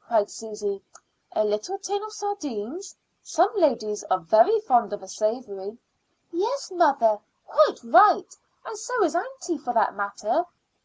[0.00, 0.80] cried Susy.
[1.32, 4.24] "A little tin of sardines some ladies are
[4.64, 5.76] fond of a savory"
[6.30, 8.32] "Yes, mother; quite right.
[8.64, 10.44] And so is aunty, for that matter.